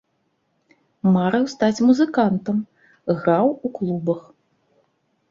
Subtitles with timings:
[1.15, 2.57] Марыў стаць музыкантам,
[3.19, 4.23] граў у клубах.